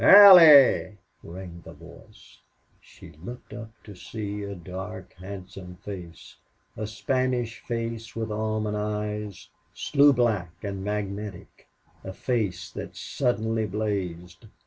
[0.03, 2.39] "ALLIE!" rang the voice.
[2.79, 6.37] She looked up to see a dark, handsome face
[6.75, 11.67] a Spanish face with almond eyes, sloe black and magnetic
[12.03, 14.47] a face that suddenly blazed.